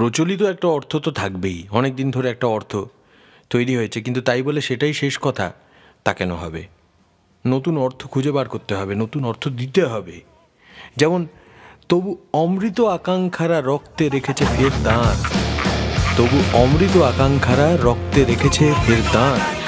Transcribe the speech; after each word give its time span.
প্রচলিত 0.00 0.42
একটা 0.42 0.68
অর্থ 0.68 0.96
তো 0.96 1.10
থাকবেই 1.10 1.66
অনেক 1.70 1.96
দিন 1.96 2.10
ধরে 2.10 2.30
একটা 2.30 2.46
অর্থ 2.46 2.76
তৈরি 3.50 3.76
হয়েছে, 3.76 4.00
কিন্তু 4.00 4.20
তাই 4.20 4.42
বলে 4.42 4.60
সেটাই 4.60 4.92
শেষ 4.92 5.18
কথা, 5.18 5.52
তা 6.04 6.12
কেন 6.12 6.32
হবে? 6.34 6.66
নতুন 7.46 7.78
অর্থ 7.78 8.06
খুঁজে 8.06 8.32
বার 8.32 8.48
করতে 8.48 8.74
হবে, 8.74 8.94
নতুন 8.94 9.24
অর্থ 9.24 9.48
দিতে 9.48 9.84
হবে। 9.84 10.20
যেমন, 10.96 11.26
তবু 11.88 12.16
অমৃত 12.32 12.80
আকাঙ্ক্ষারা 12.80 13.60
রক্তে 13.60 14.08
রেখেছে 14.08 14.44
ফের 14.44 14.70
দাঁত 14.84 15.20
তবু 16.16 16.38
অমৃত 16.52 16.96
আকাঙ্ক্ষারা 16.96 17.76
রক্তে 17.82 18.24
রেখেছে 18.24 18.72
ফের 18.86 19.02
দাঁত 19.12 19.59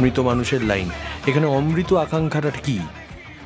মৃত 0.00 0.18
মানুষের 0.20 0.64
লাইন। 0.64 0.90
এখানে 1.26 1.46
অমৃত 1.46 1.92
আকাঙ্ক্ষাটা 1.92 2.50
কি? 2.50 2.78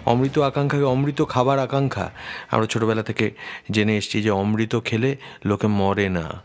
অমৃত 0.07 0.39
আকাঙ্ক্ষাকে 0.39 0.85
অমৃত 0.85 1.25
খাবার 1.29 1.59
আকাঙ্ক্ষা? 1.59 2.11
আমরা 2.51 2.67
ছোটবেলা 2.67 3.03
থেকে 3.03 3.31
জেনে 3.71 3.97
এসেছি 3.97 4.23
যে 4.23 4.31
অমৃত 4.31 4.81
খেলে 4.85 5.17
লোকে 5.45 5.67
মরে 5.67 6.09
না। 6.09 6.43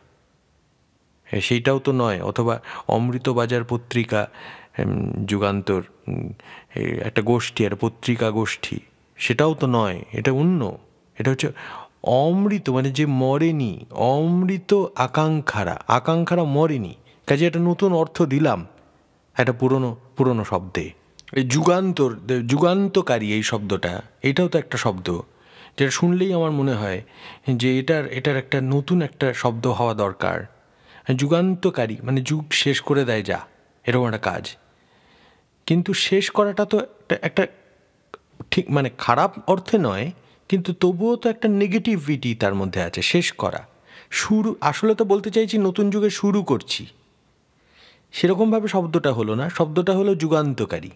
সেইটাও 1.42 1.80
তো 1.80 1.92
নয়। 1.92 2.22
অথবা 2.22 2.60
অমৃত 2.88 3.30
বাজার 3.30 3.64
পত্রিকা 3.64 4.28
যুগান্তর 5.26 5.84
একটা 7.02 7.22
গোষ্ঠী 7.22 7.66
আর 7.66 7.76
পত্রিকা 7.80 8.32
গোষ্ঠী। 8.32 8.80
সেটাও 9.18 9.54
তো 9.54 9.68
নয়। 9.68 10.04
এটা 10.12 10.32
অন্য। 10.32 10.78
এটা 11.20 11.32
হচ্ছে 11.32 11.52
অমৃত 12.04 12.70
মানে 12.70 12.92
যে 12.92 13.06
মরেনি। 13.06 13.86
অমৃত 13.92 14.86
আকাঙ্ক্ষারা। 14.96 15.84
আকাঙ্ক্ষারা 15.88 16.44
মরেনি। 16.44 16.96
কাজে 17.28 17.48
একটা 17.48 17.60
নতুন 17.60 17.94
অর্থ 17.94 18.22
দিলাম। 18.22 18.68
একটা 19.38 19.54
পুরনো 19.54 19.90
পুরনো 20.18 20.44
শব্দে। 20.44 20.86
এই 21.40 21.46
যুগান্তর, 21.54 22.12
যুগান্তকারী 22.52 23.28
এই 23.38 23.44
শব্দটা, 23.52 23.94
এটাও 24.30 24.48
তো 24.52 24.56
একটা 24.64 24.78
শব্দ। 24.86 25.08
যেটা 25.78 25.92
শুনলেই 25.92 26.32
আমার 26.34 26.52
মনে 26.60 26.74
হয় 26.74 27.00
যে 27.62 27.70
এটার 27.80 28.04
এটার 28.18 28.38
একটা 28.44 28.58
নতুন 28.74 28.98
একটা 29.02 29.28
শব্দ 29.34 29.66
হওয়া 29.68 29.94
দরকার। 29.94 30.38
যুগান্তকারী 31.22 31.96
মানে 32.04 32.20
যুগ 32.30 32.44
শেষ 32.64 32.78
করে 32.82 33.04
দেয় 33.06 33.24
যা, 33.30 33.40
এরকম 33.86 34.06
একটা 34.10 34.22
কাজ। 34.30 34.44
কিন্তু 35.68 35.92
শেষ 36.08 36.26
করাটা 36.32 36.64
তো 36.66 36.78
একটা 36.80 37.16
একটা 37.28 37.44
ঠিক 38.52 38.66
মানে 38.72 38.90
খারাপ 38.98 39.32
অর্থে 39.48 39.78
নয়, 39.78 40.12
কিন্তু 40.50 40.70
তবুও 40.84 41.16
তো 41.22 41.26
একটা 41.30 41.48
নেগেটিভিটি 41.62 42.32
তার 42.42 42.54
মধ্যে 42.56 42.80
আছে, 42.88 43.02
শেষ 43.02 43.28
করা। 43.42 43.62
শুরু, 44.22 44.50
আসলে 44.62 44.94
তো 45.00 45.04
বলতে 45.06 45.30
চাইছি 45.36 45.56
নতুন 45.58 45.86
যুগে 45.94 46.10
শুরু 46.22 46.40
করছি। 46.44 46.84
সেরকমভাবে 48.12 48.68
শব্দটা 48.68 49.14
হলো 49.14 49.36
না। 49.36 49.50
শব্দটা 49.50 49.94
হলো 49.94 50.16
যুগান্তকারী। 50.16 50.92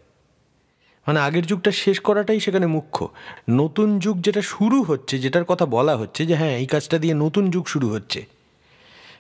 মানে 1.08 1.20
আগের 1.20 1.46
যুগটা 1.46 1.72
শেষ 1.72 2.00
করাটাই 2.00 2.40
সেখানে 2.40 2.66
মুখ্য। 2.66 3.10
নতুন 3.50 4.00
যুগ 4.00 4.22
যেটা 4.22 4.42
শুরু 4.42 4.84
হচ্ছে, 4.84 5.20
যেটার 5.20 5.46
কথা 5.46 5.66
বলা 5.66 5.98
হচ্ছে 5.98 6.26
যে 6.26 6.36
হ্যাঁ 6.36 6.58
এই 6.58 6.66
কাজটা 6.66 6.98
দিয়ে 6.98 7.14
নতুন 7.14 7.50
যুগ 7.50 7.68
শুরু 7.68 7.90
হচ্ছে। 7.90 8.26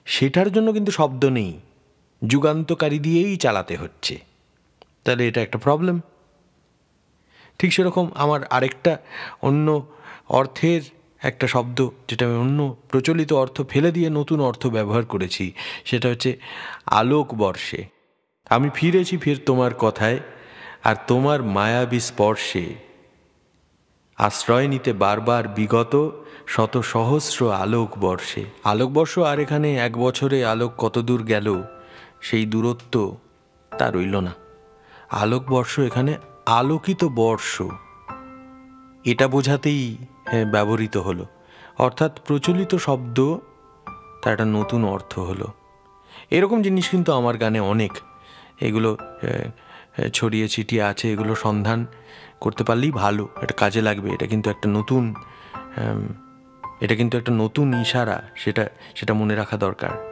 সেটার 0.05 0.51
জন্য 0.51 0.73
কিন্তু 0.73 0.91
শব্দ 0.91 1.25
নেই। 1.25 1.59
যুগান্তকারী 2.27 2.99
দিয়েই 2.99 3.37
চালাতে 3.37 3.77
হচ্ছে। 3.77 4.19
তাহলে 5.03 5.27
এটা 5.27 5.41
একটা 5.41 5.57
প্রবলেম 5.57 5.99
ঠিক 7.59 7.73
সেরকম 7.73 8.09
আমার 8.15 8.43
আরেকটা 8.43 8.97
অন্য 9.41 9.85
অর্থের 10.29 10.81
একটা 11.21 11.47
শব্দ 11.47 11.89
যেটা 12.07 12.25
আমি 12.25 12.35
অন্য 12.35 12.75
প্রচলিত 12.89 13.33
অর্থ 13.33 13.61
ফেলে 13.69 13.91
দিয়ে 13.91 14.09
নতুন 14.09 14.39
অর্থ 14.41 14.67
ব্যবহার 14.67 15.05
করেছি, 15.05 15.53
সেটা 15.85 16.09
হচ্ছে 16.09 16.37
আলোক 16.85 17.35
বর্ষে 17.35 17.83
আমি 18.49 18.69
ফিরেছি 18.75 19.17
ফের 19.17 19.37
তোমার 19.45 19.73
কথায়, 19.73 20.19
আর 20.83 20.95
তোমার 21.07 21.43
মায়াবী 21.43 21.99
স্পর্শে। 21.99 22.65
আশ্রয় 24.17 24.67
নিতে 24.67 24.93
বারবার 24.93 25.47
বিগত 25.47 25.93
শত 26.47 26.77
সহস্র 26.77 27.51
আলোক 27.53 27.97
বর্ষে 27.99 28.45
আলোকবর্ষ, 28.63 29.19
আর 29.19 29.39
এখানে 29.39 29.75
এক 29.77 29.97
বছরে 29.97 30.45
আলোক 30.45 30.71
কত 30.77 30.95
দূর 30.99 31.23
গেল, 31.23 31.63
সেই 32.21 32.45
দূরত্ব 32.45 33.17
তা 33.71 33.91
রইল 33.91 34.15
না। 34.19 34.33
আলোকবর্ষ 35.09 35.79
এখানে 35.79 36.17
আলোকিত 36.45 37.03
বর্ষ। 37.03 37.61
এটা 39.05 39.27
বোঝাতেই 39.27 39.97
ব্যবহৃত 40.51 40.97
হলো। 40.97 41.25
অর্থাৎ 41.77 42.19
প্রচলিত 42.25 42.75
শব্দ, 42.75 43.37
তার 44.21 44.33
একটা 44.33 44.45
নতুন 44.45 44.85
অর্থ 44.85 45.19
হলো। 45.19 45.47
এরকম 46.31 46.61
জিনিস 46.61 46.89
কিন্তু 46.89 47.13
আমার 47.13 47.37
গানে 47.37 47.59
অনেক। 47.59 47.91
এগুলো 48.61 48.97
ছড়িয়ে 50.13 50.47
ছিটিয়ে 50.47 50.83
আছে, 50.83 51.11
এগুলো 51.11 51.35
সন্ধান 51.35 51.85
করতে 52.39 52.63
পারলেই 52.63 52.91
ভালো। 52.91 53.27
এটা 53.41 53.53
কাজে 53.53 53.81
লাগবে, 53.81 54.09
এটা 54.11 54.25
কিন্তু 54.25 54.49
একটা 54.49 54.69
নতুন 54.69 55.13
এটা 56.81 56.95
কিন্তু 56.95 57.17
একটা 57.17 57.31
নতুন 57.31 57.81
ইশারা, 57.81 58.21
সেটা 58.35 58.69
সেটা 58.95 59.13
মনে 59.13 59.35
রাখা 59.35 59.57
দরকার। 59.57 60.11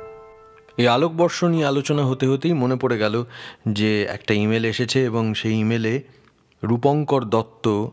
এই 0.78 0.88
আলোকবর্ষ 0.88 1.44
নিয়ে 1.44 1.66
আলোচনা 1.66 2.06
হতে 2.06 2.28
হতেই 2.28 2.54
মনে 2.54 2.76
পড়ে 2.76 2.98
গেল 2.98 3.24
যে 3.68 4.04
একটা 4.04 4.34
ইমেল 4.34 4.66
এসেছে 4.66 5.04
এবং 5.04 5.34
সেই 5.34 5.54
ইমেলে 5.54 6.04
রূপঙ্কর 6.64 7.24
দত্ত 7.24 7.88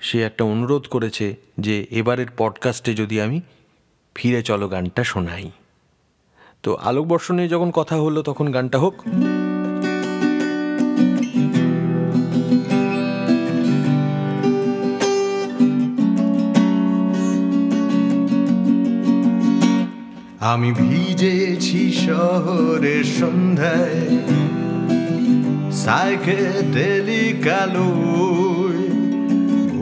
সে 0.00 0.22
একটা 0.22 0.44
অনুরোধ 0.44 0.86
করেছে 0.86 1.36
যে 1.58 1.86
এবারের 1.90 2.26
পডকাস্টে 2.36 2.94
যদি 2.94 3.20
আমি 3.20 3.40
ফিরে 4.14 4.42
চলো 4.42 4.68
গানটা 4.68 5.04
শোনাই। 5.04 5.50
তো 6.62 6.74
আলোকবর্ষ 6.74 7.30
নিয়ে 7.30 7.48
যখন 7.48 7.70
কথা 7.70 7.96
হলো 7.96 8.22
তখন 8.22 8.52
গানটা 8.52 8.78
হোক। 8.78 8.94
আমি 20.40 20.72
ভিজেছি 20.72 21.92
শহরের 21.92 23.04
সন্ধ্যায়। 23.04 24.18
সাইকেডেলিক 25.72 27.48
আলোয় 27.48 28.57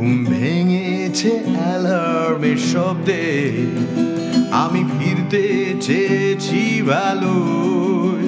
ঘুম 0.07 0.19
ভেঙেছে 0.25 1.33
অ্যালার্মের 1.55 2.59
শব্দে। 2.73 3.27
আমি 4.65 4.83
ফিরতে 4.95 5.43
চেয়েছি 5.81 6.63
ভালোয় 6.89 8.27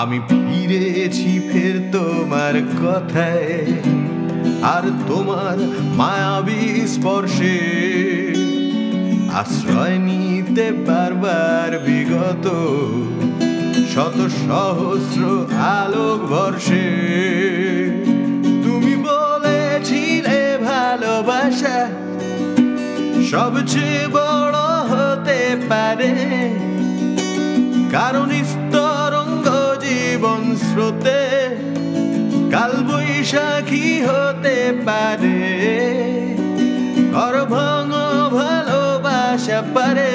আমি 0.00 0.18
ফিরেছি 0.28 1.32
ফের 1.48 1.76
তোমার 1.92 2.54
কথায়। 2.82 3.56
আর 4.74 4.84
তোমার 5.08 5.56
মায়াবী 5.98 6.62
স্পর্শে। 6.94 7.58
আশ্রয় 9.40 9.98
নিতে 10.08 10.66
বারবার 10.86 11.70
বিগত 11.86 12.46
শত 13.92 14.18
সহস্র 14.44 15.22
আলোক 15.78 16.20
বর্ষে 16.32 16.86
ভালোবাসা 20.96 21.78
সবচেয়ে 23.32 24.02
বড় 24.16 24.58
হতে 24.92 25.40
পারে। 25.70 26.12
কারণ 27.94 28.28
স্তরঙ্গ 28.52 29.46
জীবন 29.84 30.42
স্রোতে 30.64 31.22
কাল 32.52 32.72
বৈশাখী 32.88 33.88
হতে 34.08 34.58
পারে। 34.86 35.40
ঘর 37.14 37.34
ভাঙ 37.54 37.88
ভালোবাসা 38.38 39.58
পারে 39.74 40.14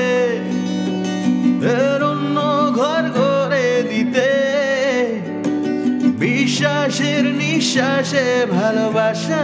অন্য 2.12 2.38
ঘর 2.80 3.04
করে 3.18 3.68
দিতে। 3.92 4.30
বিশ্বাসের 6.24 7.24
নিঃশ্বাসে 7.40 8.28
ভালোবাসা 8.58 9.42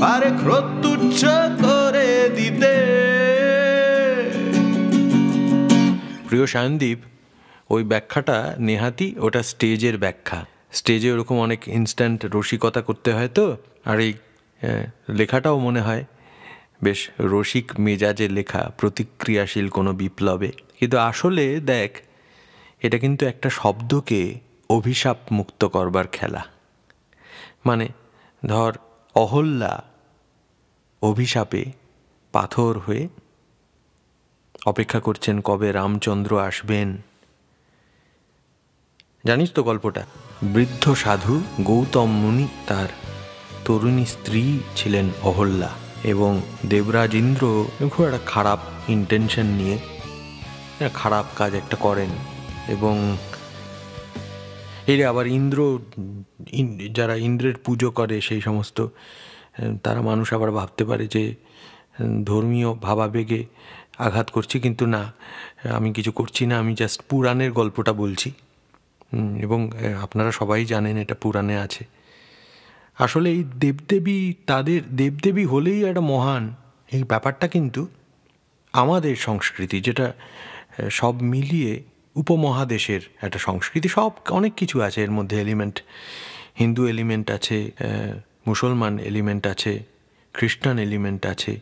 পারে 0.00 0.30
ক্রোধ 0.30 0.66
তুচ্ছ 0.82 1.24
করে 1.64 2.28
দিতে। 2.28 2.72
প্রিয় 6.28 6.46
সায়নদীপ, 6.46 6.98
ওই 7.70 7.84
ব্যাখ্যাটা 7.84 8.54
নেহাতি 8.58 9.14
ওটা 9.18 9.42
স্টেজের 9.42 9.98
ব্যাখ্যা। 9.98 10.44
স্টেজে 10.72 11.12
ওরকম 11.12 11.36
অনেক 11.40 11.68
ইনস্ট্যান্ট 11.68 12.26
রসিকতা 12.36 12.82
করতে 12.82 13.12
হয় 13.12 13.28
তো, 13.28 13.56
আর 13.84 14.00
এই 14.00 14.12
লেখাটাও 15.08 15.58
মনে 15.58 15.80
হয় 15.80 16.04
বেশ 16.82 17.10
রসিক 17.20 17.66
মেজাজে 17.80 18.28
লেখা, 18.28 18.70
প্রতিক্রিয়াশীল 18.78 19.68
কোনো 19.68 19.92
বিপ্লবে। 19.92 20.52
কিন্তু 20.78 20.98
আসলে 20.98 21.60
দেখ, 21.60 21.90
এটা 22.82 22.98
কিন্তু 22.98 23.26
একটা 23.26 23.50
শব্দকে 23.50 24.38
অভিশাপ 24.70 25.18
মুক্ত 25.32 25.64
করবার 25.64 26.06
খেলা। 26.06 26.42
মানে 27.64 27.88
ধর, 28.46 28.72
অহল্যা 29.14 29.89
অভিশাপে 31.02 31.64
পাথর 32.32 32.78
হয়ে 32.78 33.08
অপেক্ষা 34.66 35.00
করছেন 35.00 35.40
কবে 35.40 35.72
রামচন্দ্র 35.72 36.40
আসবেন। 36.40 36.96
জানিস 39.24 39.52
তো 39.52 39.62
গল্পটা, 39.62 40.06
বৃদ্ধ 40.42 40.94
সাধু 40.94 41.40
গৌতম 41.60 42.06
মুনি 42.06 42.48
তার 42.66 42.88
তরুণী 43.64 44.04
স্ত্রী 44.04 44.58
ছিলেন 44.76 45.10
অহল্যা 45.22 45.68
এবং 46.04 46.40
দেবরাজ 46.66 47.14
ইন্দ্র 47.14 47.64
খুব 47.90 48.06
একটা 48.06 48.18
খারাপ 48.26 48.58
ইন্টেনশন 48.88 49.46
নিয়ে 49.46 49.78
খারাপ 50.94 51.26
কাজ 51.36 51.54
একটা 51.54 51.76
করেন 51.76 52.10
এবং 52.68 53.16
এর 54.86 55.06
আবার 55.06 55.26
ইন্দ্র, 55.26 55.78
ইন- 56.52 56.92
যারা 56.92 57.16
ইন্দ্রের 57.16 57.54
পুজো 57.54 57.90
করে 57.90 58.20
সেই 58.20 58.40
সমস্ত 58.40 58.86
তারা 59.82 60.00
মানুষ 60.00 60.32
আবার 60.32 60.50
ভাবতে 60.50 60.84
পারে 60.84 61.06
যে 61.06 61.34
ধর্মীয় 62.24 62.74
ভাবাবেগে 62.74 63.44
আঘাত 63.98 64.30
করছি, 64.30 64.60
কিন্তু 64.60 64.86
না, 64.86 65.12
আমি 65.70 65.92
কিছু 65.92 66.12
করছি 66.12 66.46
না, 66.46 66.58
আমি 66.58 66.74
জাস্ট 66.74 67.02
পুরাণের 67.08 67.52
গল্পটা 67.52 67.92
বলছি। 67.92 68.32
এবং 69.40 69.70
আপনারা 70.02 70.30
সবাই 70.30 70.64
জানেন 70.64 70.96
এটা 70.96 71.14
পুরাণে 71.14 71.56
আছে। 71.58 71.84
আসলে 72.98 73.30
এই 73.30 73.44
দেবদেবী 73.58 74.34
তাদের, 74.46 74.80
দেবদেবী 74.96 75.44
হলেই 75.44 75.84
একটা 75.84 76.00
মহান, 76.00 76.54
এই 76.92 77.04
ব্যাপারটা 77.04 77.48
কিন্তু 77.48 77.88
আমাদের 78.72 79.16
সংস্কৃতি, 79.16 79.80
যেটা 79.80 80.12
সব 80.90 81.14
মিলিয়ে 81.22 81.82
উপমহাদেশের 82.16 83.00
একটা 83.22 83.38
সংস্কৃতি, 83.38 83.88
সব, 83.88 84.10
অনেক 84.30 84.54
কিছু 84.54 84.82
আছে, 84.82 85.02
এর 85.02 85.10
মধ্যে 85.10 85.40
এলিমেন্ট 85.40 85.82
হিন্দু 86.58 86.86
এলিমেন্ট 86.86 87.30
আছে 87.30 87.70
মুসলমান 88.46 88.98
এলিমেন্ট 88.98 89.46
আছে, 89.46 89.82
খ্রিস্টান 90.34 90.78
এলিমেন্ট 90.78 91.26
আছে, 91.26 91.60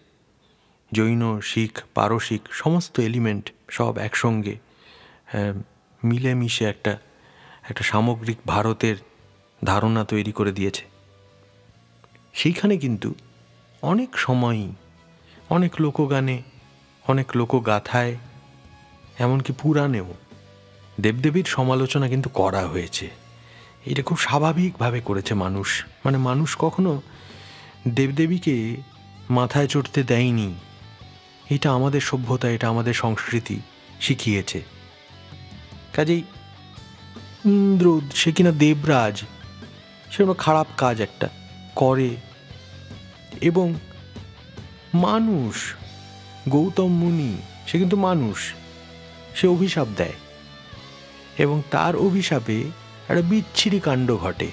জৈন, 0.93 1.41
শিখ, 1.41 1.83
পারসিক, 1.95 2.43
সমস্ত 2.53 3.01
এলিমেন্ট 3.01 3.51
সব 3.71 3.99
একসঙ্গে 3.99 4.57
মিলেমিশে 6.05 6.65
একটা 6.65 6.99
একটা 7.71 7.83
সামগ্রিক 7.83 8.39
ভারতের 8.47 8.97
ধারণা 9.65 10.05
তৈরি 10.05 10.33
করে 10.33 10.53
দিয়েছে। 10.53 10.85
সেইখানে 12.33 12.77
কিন্তু 12.77 13.15
অনেক 13.83 14.19
সময়ই 14.19 14.73
অনেক 15.51 15.73
লোকগানে, 15.81 16.43
অনেক 17.09 17.37
লোকগাথায়, 17.37 18.17
এমনকি 19.19 19.53
পুরাণেও 19.53 20.15
দেবদেবীর 21.01 21.45
সমালোচনা 21.45 22.09
কিন্তু 22.09 22.29
করা 22.29 22.67
হয়েছে। 22.67 23.28
এটা 23.87 24.03
খুব 24.03 24.19
স্বাভাবিকভাবে 24.19 25.01
করেছে 25.01 25.35
মানুষ। 25.35 25.85
মানে 26.05 26.19
মানুষ 26.19 26.57
কখনো 26.59 27.03
দেবদেবীকে 27.89 28.77
মাথায় 29.31 29.67
চড়তে 29.67 30.03
দেয়নি। 30.03 30.55
এটা 31.51 31.73
আমাদের 31.73 32.01
সভ্যতা, 32.01 32.51
এটা 32.51 32.69
আমাদের 32.69 32.95
সংস্কৃতি 32.95 33.61
শিখিয়েছে। 34.01 34.63
কাজেই 35.93 36.23
ইন্দ্র, 37.45 38.01
সে 38.15 38.33
কিনা 38.33 38.51
দেবরাজ, 38.51 39.17
সে 40.11 40.17
কোনো 40.19 40.35
খারাপ 40.35 40.67
কাজ 40.77 41.01
একটা, 41.01 41.29
করে। 41.75 42.17
এবং 43.41 43.75
মানুষ, 44.95 45.75
গৌতম 46.49 46.89
মুনি, 46.89 47.37
সে 47.67 47.79
কিন্তু 47.79 47.97
মানুষ, 47.97 48.53
সে 49.35 49.47
অভিশাপ 49.47 49.89
দেয়। 49.97 50.13
এবং 51.39 51.63
তার 51.71 51.97
অভিশাপে 51.97 52.65
একটা 53.09 53.23
বিচ্ছিরি 53.23 53.81
কাণ্ড 53.81 54.17
ঘটে। 54.17 54.51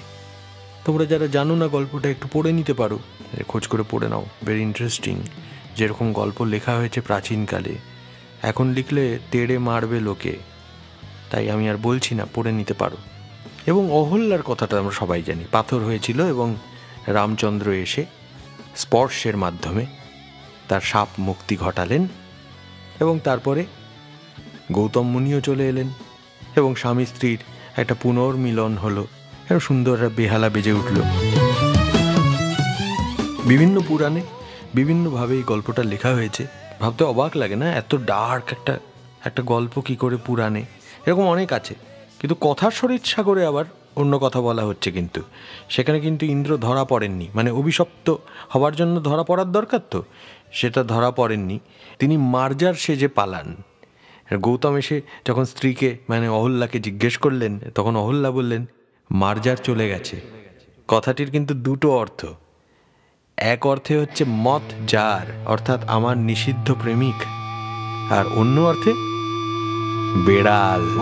তোমরা 0.84 1.04
যারা 1.04 1.26
জানো 1.26 1.56
না 1.56 1.66
গল্পটা, 1.66 2.08
একটু 2.08 2.28
পড়ে 2.32 2.52
নিতে 2.52 2.74
পারো। 2.74 2.98
খোঁজ 3.48 3.66
করে 3.66 3.82
পড়ে 3.90 4.08
নাও। 4.08 4.26
ভেরি 4.44 4.62
ইন্টারেস্টিং 4.62 5.22
যেরকম 5.76 6.12
গল্প 6.12 6.42
লেখা 6.42 6.74
হয়েছে 6.74 7.00
প্রাচীনকালে। 7.00 7.74
এখন 8.42 8.70
লিখলে 8.70 9.18
তেড়ে 9.30 9.58
মারবে 9.58 10.00
লোকে। 10.00 10.36
তাই 11.30 11.50
আমি 11.50 11.70
আর 11.70 11.76
বলছি 11.76 12.14
না, 12.14 12.26
পড়ে 12.34 12.52
নিতে 12.52 12.74
পারো। 12.74 12.96
এবং 13.66 13.92
অহল্যার 13.92 14.42
কথাটা 14.42 14.78
আমরা 14.78 14.92
সবাই 14.92 15.22
জানি। 15.22 15.44
পাথর 15.52 15.78
হয়েছিল 15.78 16.26
এবং 16.26 16.54
রামচন্দ্র 17.06 17.70
এসে 17.70 18.06
স্পর্শের 18.76 19.36
মাধ্যমে 19.36 19.86
তার 20.68 20.80
সাপ 20.80 21.08
মুক্তি 21.18 21.56
ঘটালেন 21.56 22.08
এবং 23.00 23.18
তারপরে 23.18 23.64
গৌতম 24.72 25.02
মুনিও 25.02 25.40
চলে 25.40 25.68
এলেন 25.68 25.88
এবং 26.56 26.74
স্বামী 26.74 27.06
স্ত্রীর 27.06 27.38
একটা 27.76 27.94
পুনর্মিলন 27.94 28.74
হলো। 28.74 29.06
এবং 29.50 29.60
সুন্দর 29.60 29.94
একটা 29.94 30.08
বেহালা 30.08 30.48
বেজে 30.48 30.72
উঠল। 30.72 31.00
বিভিন্ন 33.44 33.80
পুরাণে 33.88 34.20
বিভিন্নভাবে 34.74 35.34
এই 35.34 35.42
গল্পটা 35.42 35.82
লেখা 35.82 36.14
হয়েছে। 36.14 36.46
ভাবতে 36.80 37.04
অবাক 37.04 37.36
লাগে 37.36 37.56
না 37.56 37.74
এত 37.74 37.94
ডার্ক 37.94 38.44
একটা 38.52 38.78
একটা 39.24 39.42
গল্প 39.42 39.80
কি 39.80 39.96
করে 39.96 40.16
পুরাণে। 40.16 40.62
এরকম 41.06 41.26
অনেক 41.26 41.52
আছে। 41.52 41.74
কিন্তু 42.20 42.36
কথার 42.40 42.70
শরীর 42.70 43.00
সাগরে 43.04 43.46
আবার 43.46 43.64
অন্য 43.96 44.18
কথা 44.18 44.40
বলা 44.40 44.62
হচ্ছে 44.64 44.92
কিন্তু। 44.92 45.22
সেখানে 45.70 46.00
কিন্তু 46.00 46.26
ইন্দ্র 46.26 46.56
ধরা 46.56 46.84
পড়েননি। 46.84 47.28
মানে 47.34 47.50
অভিশপ্ত 47.50 48.14
হওয়ার 48.54 48.76
জন্য 48.76 49.00
ধরা 49.00 49.22
পড়ার 49.22 49.52
দরকার 49.52 49.80
তো? 49.90 50.02
সেটা 50.52 50.82
ধরা 50.82 51.10
পড়েননি। 51.10 51.58
তিনি 51.98 52.16
মার্জার 52.16 52.74
সেজে 52.74 53.08
পালান। 53.08 53.56
গৌতম 54.34 54.76
এসে 54.76 55.00
যখন 55.26 55.44
স্ত্রীকে 55.44 55.98
মানে 56.08 56.28
অহল্যাকে 56.28 56.78
জিজ্ঞেস 56.78 57.18
করলেন, 57.18 57.58
তখন 57.74 57.96
অহল্যা 57.96 58.30
বললেন, 58.30 58.66
মার্জার 59.10 59.56
চলে 59.56 59.88
গেছে। 59.88 60.20
কথাটির 60.88 61.30
কিন্তু 61.30 61.54
দুটো 61.54 61.92
অর্থ। 61.92 62.26
এক 63.36 63.66
অর্থে 63.66 63.98
হচ্ছে 63.98 64.24
মত 64.28 64.62
যার, 64.88 65.46
অর্থাৎ 65.46 65.84
আমার 65.84 66.18
নিষিদ্ধ 66.18 66.72
প্রেমিক। 66.72 67.22
আর 68.12 68.24
অন্য 68.26 68.60
অর্থে, 68.60 68.92
বেড়াল। 70.26 71.00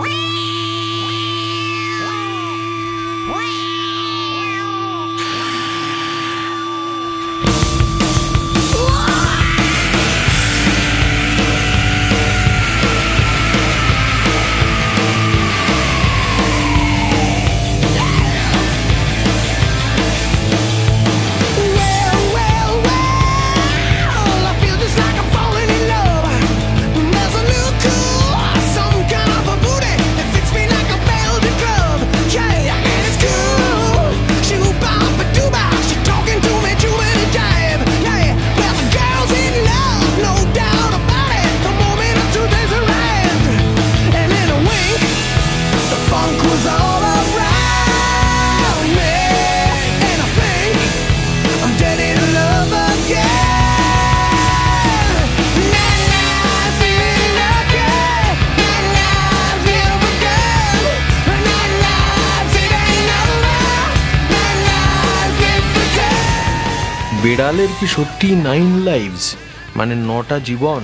বেড়ালের 67.25 67.67
কি 67.79 67.87
সত্যি 67.87 68.35
নাইন 68.35 68.77
লাইভস 68.77 69.35
মানে 69.75 69.95
নটা 69.95 70.39
জীবন? 70.39 70.81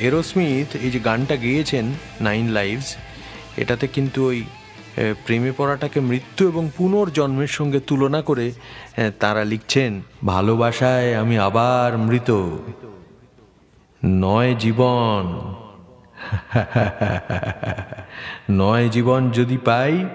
এরোস্মিথ 0.00 0.76
এই 0.76 0.90
যে 0.90 0.98
গানটা 0.98 1.36
গেয়েছেন 1.36 1.84
নাইন 2.20 2.48
লাইভস 2.48 2.96
এটাতে 3.56 3.86
কিন্তু 3.86 4.26
ওই 4.26 4.44
প্রেমে 5.26 5.52
পড়াটাকে 5.56 6.00
মৃত্যু 6.00 6.48
এবং 6.48 6.70
পুনর্জন্মের 6.76 7.46
সঙ্গে 7.46 7.80
তুলনা 7.80 8.22
করে 8.22 8.52
তারা 9.20 9.44
লিখছেন, 9.44 10.02
ভালোবাসায় 10.26 11.14
আমি 11.14 11.38
আবার 11.38 11.98
মৃত। 11.98 12.30
নয় 14.04 14.54
জীবন। 14.54 15.24
নয় 18.50 18.88
জীবন 18.88 19.30
যদি 19.30 19.58
পাই, 19.58 20.06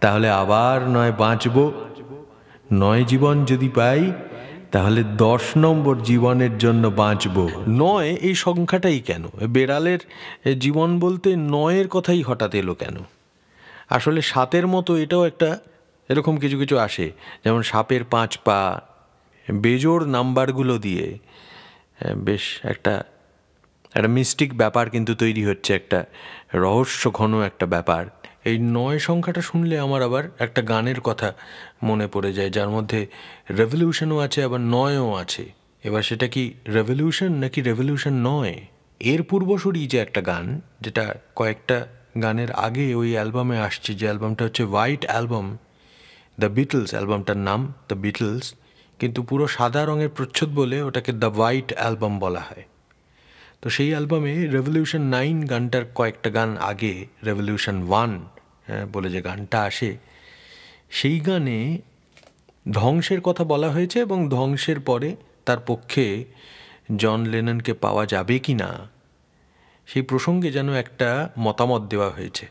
তাহলে 0.00 0.30
আবার 0.30 0.88
নয় 0.88 1.12
বাঁচব। 1.12 1.72
নয় 2.72 3.04
জীবন 3.04 3.44
যদি 3.44 3.68
পাই, 3.68 4.12
তাহলে 4.72 5.04
দশ 5.04 5.42
নম্বর 5.56 6.02
জীবনের 6.02 6.58
জন্য 6.58 6.88
বাঁচব। 6.88 7.50
নয়, 7.68 8.10
এই 8.20 8.34
সংখ্যাটাই 8.34 9.00
কেন? 9.00 9.24
বেড়ালের 9.48 9.98
জীবন 10.58 10.98
বলতে 10.98 11.36
নয়ের 11.36 11.88
কথাই 11.88 12.22
হঠাৎ 12.22 12.54
এলো 12.54 12.74
কেন? 12.74 12.96
আসলে 13.90 14.22
সাতের 14.22 14.66
মতো 14.66 14.96
এটাও 14.96 15.26
একটা 15.26 15.58
এরকম 16.08 16.36
কিছু 16.36 16.58
কিছু 16.58 16.78
আসে, 16.78 17.12
যেমন 17.44 17.62
সাপের 17.62 18.04
পাঁচ 18.04 18.38
পা, 18.38 18.80
বেজোড় 19.52 20.06
নাম্বারগুলো 20.06 20.78
দিয়ে 20.78 21.18
বেশ 22.16 22.60
একটা 22.62 23.04
একটা 23.94 24.08
মিস্টিক 24.08 24.56
ব্যাপার 24.56 24.90
কিন্তু 24.90 25.14
তৈরি 25.14 25.44
হচ্ছে, 25.44 25.74
একটা 25.74 26.04
রহস্য 26.54 27.10
ঘন 27.10 27.42
একটা 27.42 27.66
ব্যাপার। 27.66 28.06
এই 28.44 28.58
নয় 28.76 28.98
সংখ্যাটা 28.98 29.40
শুনলে 29.40 29.74
আমার 29.78 30.02
আবার 30.02 30.24
একটা 30.38 30.62
গানের 30.62 31.00
কথা 31.00 31.28
মনে 31.82 32.06
পড়ে 32.08 32.32
যায়, 32.32 32.50
যার 32.50 32.68
মধ্যে 32.68 33.00
রেভলিউশনও 33.58 34.18
আছে, 34.26 34.40
আবার 34.42 34.60
নয়ও 34.74 35.10
আছে। 35.22 35.44
এবার 35.84 36.02
সেটা 36.02 36.26
কি 36.28 36.42
রেভলিউশন 36.76 37.30
নাকি 37.42 37.58
রেভলিউশন 37.62 38.14
নয়? 38.30 38.54
এর 39.00 39.20
পূর্বসূরি 39.22 39.82
যে 39.86 39.98
একটা 39.98 40.20
গান, 40.20 40.46
যেটা 40.80 41.04
কয়েকটা 41.36 41.78
গানের 42.22 42.50
আগে 42.66 42.86
ওই 42.94 43.10
অ্যালবামে 43.12 43.56
আসছে, 43.58 43.90
যে 43.94 44.04
অ্যালবামটা 44.06 44.42
হচ্ছে 44.44 44.62
হোয়াইট 44.64 45.02
অ্যালবাম 45.06 45.46
দ্য 46.38 46.48
বিটলস 46.56 46.90
অ্যালবামটার 46.94 47.38
নাম 47.48 47.60
দ্য 47.88 47.96
বিটলস 48.04 48.46
কিন্তু 49.00 49.20
পুরো 49.22 49.44
সাদা 49.56 49.82
রঙের 49.84 50.08
প্রচ্ছদ 50.08 50.50
বলে 50.60 50.76
ওটাকে 50.82 51.12
দ্য 51.22 51.30
হোয়াইট 51.36 51.68
অ্যালবাম 51.72 52.14
বলা 52.18 52.42
হয়। 52.48 52.64
তো 53.60 53.66
সেই 53.76 53.90
অ্যালবামে 53.90 54.34
রেভলিউশন 54.56 55.02
নাইন 55.16 55.36
গানটার 55.46 55.84
কয়েকটা 55.94 56.30
গান 56.30 56.50
আগে 56.70 56.94
রেভলিউশন 57.24 57.76
ওয়ান 57.88 58.12
বলে 58.94 59.08
যে 59.10 59.20
গানটা 59.22 59.58
আসে, 59.68 59.90
সেই 60.90 61.18
গানে 61.20 61.58
ধ্বংসের 62.72 63.20
কথা 63.20 63.44
বলা 63.52 63.68
হয়েছে 63.70 63.98
এবং 64.06 64.18
ধ্বংসের 64.28 64.78
পরে 64.80 65.10
তার 65.46 65.60
পক্ষে 65.66 66.06
জন 67.02 67.20
লেননকে 67.32 67.72
পাওয়া 67.74 68.04
যাবে 68.06 68.36
কি 68.38 68.54
না, 68.62 68.70
সেই 69.88 70.04
প্রসঙ্গে 70.10 70.48
যেন 70.56 70.68
একটা 70.74 71.08
মতামত 71.38 71.82
দেওয়া 71.92 72.10
হয়েছে। 72.10 72.44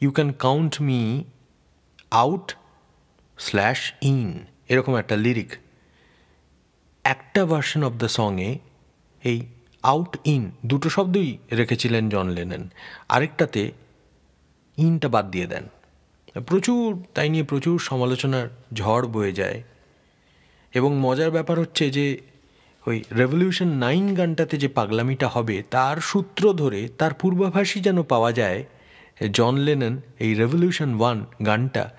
You 0.00 0.10
can 0.10 0.30
count 0.44 0.74
me 0.88 1.00
out 2.22 2.46
slash 3.38 3.80
in 4.12 4.28
এরকম 4.68 4.92
একটা 4.96 5.16
লিরিক 5.24 5.50
একটা 7.04 7.42
ভার্সন 7.50 7.82
অফ 7.88 7.92
দ্য 8.02 8.08
সঙে 8.18 8.50
এই 9.22 9.38
আউট 9.82 10.12
ইন 10.24 10.42
দুটো 10.70 10.88
শব্দই 10.96 11.30
রেখেছিলেন 11.58 12.04
জন 12.08 12.26
লেনন। 12.36 12.62
আরেকটাতে 13.08 13.62
ইনটা 14.78 15.08
বাদ 15.08 15.30
দিয়ে 15.30 15.46
দেন। 15.46 15.64
প্রচুর, 16.46 17.02
তাই 17.14 17.28
নিয়ে 17.28 17.44
প্রচুর 17.44 17.78
সমালোচনার 17.78 18.48
ঝড় 18.74 19.06
বয়ে 19.06 19.32
যায়। 19.32 19.62
এবং 20.74 20.96
মজার 20.96 21.30
ব্যাপার 21.30 21.58
হচ্ছে 21.58 21.90
যে, 21.90 22.20
ওই 22.86 23.04
রেভলিউশন 23.12 23.68
নাইন 23.68 24.14
গানটাতে 24.14 24.56
যে 24.56 24.68
পাগলামিটা 24.68 25.28
হবে, 25.28 25.62
তার 25.70 25.96
সূত্র 26.00 26.52
ধরে, 26.52 26.88
তার 26.98 27.14
পূর্বাভাসই 27.14 27.80
যেন 27.80 28.02
পাওয়া 28.02 28.32
যায় 28.32 28.64
জন 29.32 29.56
লেনন 29.56 30.00
এই 30.18 30.34
রেভলিউশন 30.34 30.94
ওয়ান 30.94 31.26
গানটা 31.46 31.90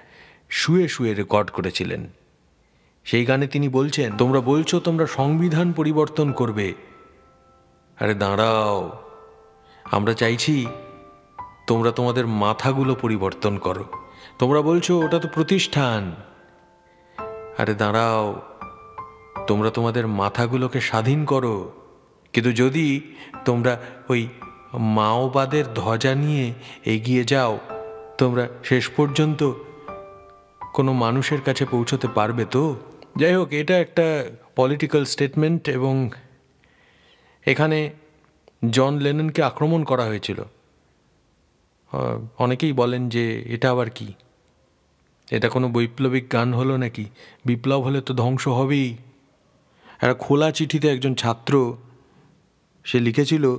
শুয়ে 0.49 0.87
শুয়ে 0.87 1.13
রেকর্ড 1.13 1.49
করেছিলেন। 1.49 2.07
সেই 3.03 3.25
গানে 3.25 3.47
তিনি 3.47 3.69
বলছেন, 3.69 4.17
তোমরা 4.17 4.39
বলছো 4.41 4.79
তোমরা 4.79 5.05
সংবিধান 5.07 5.73
পরিবর্তন 5.73 6.31
করবে। 6.31 6.73
আরে 7.99 8.13
দাঁড়াও, 8.13 8.97
আমরা 9.83 10.13
চাইছি 10.13 10.65
তোমরা 11.69 11.91
তোমাদের 11.91 12.27
মাথাগুলো 12.27 12.95
পরিবর্তন 12.95 13.57
করো। 13.57 13.85
তোমরা 14.39 14.61
বলছো, 14.61 14.91
ওটা 14.99 15.19
তো 15.19 15.27
প্রতিষ্ঠান। 15.33 16.01
আরে 17.57 17.73
দাঁড়াও, 17.73 18.41
তোমরা 19.47 19.69
তোমাদের 19.69 20.05
মাথাগুলোকে 20.07 20.79
স্বাধীন 20.81 21.25
করো। 21.25 21.55
কিন্তু 22.33 22.51
যদি 22.51 22.87
তোমরা 23.45 23.73
ওই 24.09 24.21
মাওবাদের 24.73 25.65
ধ্বজা 25.75 26.15
নিয়ে 26.15 26.53
এগিয়ে 26.85 27.23
যাও, 27.23 27.59
তোমরা 28.17 28.47
শেষ 28.63 28.89
পর্যন্ত 28.89 29.41
কোনো 30.73 30.93
মানুষের 30.93 31.41
কাছে 31.41 31.65
পৌঁছতে 31.65 32.07
পারবে 32.07 32.45
তো? 32.45 32.63
যাই 33.17 33.33
হোক, 33.35 33.49
এটা 33.51 33.79
একটা 33.79 34.05
পলিটিক্যাল 34.55 35.03
স্টেটমেন্ট 35.05 35.69
এবং 35.69 36.09
এখানে 37.45 37.89
জন 38.69 38.93
লেননকে 38.99 39.41
আক্রমণ 39.43 39.83
করা 39.83 40.05
হয়েছিল। 40.05 40.39
অনেকেই 42.37 42.73
বলেন 42.73 43.09
যে 43.09 43.41
এটা 43.41 43.71
আবার 43.71 43.89
কি? 43.89 44.13
এটা 45.31 45.49
কোনো 45.49 45.69
বৈপ্লবিক 45.69 46.33
গান 46.33 46.53
হলো 46.53 46.77
নাকি? 46.77 47.05
বিপ্লব 47.45 47.81
হলে 47.81 48.01
তো 48.01 48.13
ধ্বংস 48.13 48.47
হবেই। 48.47 48.97
একটা 49.87 50.13
খোলা 50.13 50.51
চিঠিতে 50.51 50.87
একজন 50.87 51.15
ছাত্র, 51.15 51.77
সে 52.83 52.99
লিখেছিল, 52.99 53.55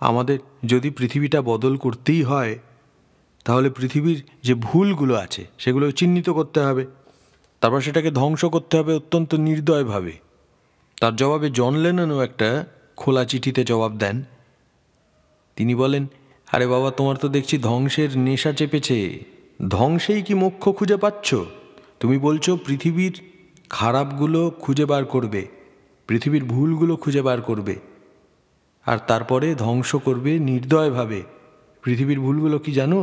আমাদের 0.00 0.38
যদি 0.64 0.90
পৃথিবীটা 0.90 1.42
বদল 1.42 1.76
করতেই 1.76 2.22
হয়, 2.22 2.58
তাহলে 3.44 3.70
পৃথিবীর 3.70 4.24
যে 4.42 4.54
ভুলগুলো 4.54 5.14
আছে, 5.14 5.46
সেগুলো 5.58 5.90
চিহ্নিত 5.90 6.30
করতে 6.30 6.60
হবে। 6.60 6.86
তারপর 7.60 7.80
সেটাকে 7.80 8.10
ধ্বংস 8.10 8.44
করতে 8.44 8.78
হবে 8.78 8.94
অত্যন্ত 8.94 9.34
নির্দয়ভাবে। 9.34 10.12
তার 11.00 11.16
জবাবে 11.16 11.50
জন 11.50 11.74
লেননও 11.74 12.20
একটা 12.20 12.66
খোলা 12.96 13.24
চিঠিতে 13.24 13.64
জবাব 13.64 13.96
দেন। 13.96 14.22
তিনি 15.56 15.74
বলেন 15.74 16.06
আরে 16.52 16.66
বাবা, 16.66 16.90
তোমার 16.90 17.16
তো 17.16 17.26
দেখছি 17.28 17.58
ধ্বংসের 17.58 18.10
নেশা 18.18 18.52
চেপেছে। 18.52 18.98
ধ্বংসেই 19.68 20.22
কি 20.22 20.34
মোক্ষ 20.34 20.68
খুঁজে 20.68 20.96
পাচ্ছ? 20.96 21.34
তুমি 22.00 22.18
বলছো 22.18 22.50
পৃথিবীর 22.66 23.14
খারাপগুলো 23.70 24.40
খুঁজে 24.60 24.84
বার 24.84 25.04
করবে, 25.04 25.42
পৃথিবীর 26.08 26.44
ভুলগুলো 26.44 26.96
খুঁজে 26.96 27.22
বার 27.22 27.40
করবে, 27.42 27.74
আর 28.86 28.98
তারপরে 29.06 29.54
ধ্বংস 29.54 29.90
করবে 29.96 30.38
নির্দয়ভাবে। 30.38 31.22
পৃথিবীর 31.82 32.20
ভুলগুলো 32.20 32.58
কি 32.58 32.72
জানো? 32.72 33.00